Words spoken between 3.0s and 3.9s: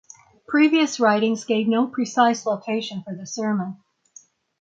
for the sermon.